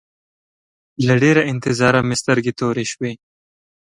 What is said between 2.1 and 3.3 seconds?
سترګې تورې شوې.